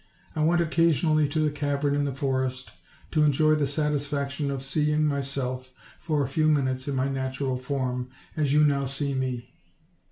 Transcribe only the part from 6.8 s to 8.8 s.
in my natural form, as you